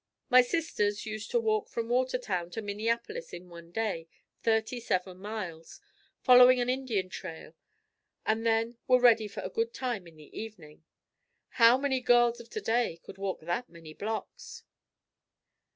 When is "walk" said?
1.39-1.69, 13.19-13.41